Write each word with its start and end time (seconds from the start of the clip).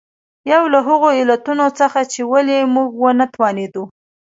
یو 0.51 0.63
له 0.73 0.79
هغو 0.87 1.07
علتونو 1.19 1.67
څخه 1.79 1.99
چې 2.11 2.21
ولې 2.31 2.59
موږ 2.75 2.89
ونه 3.03 3.25
توانېدو. 3.35 3.83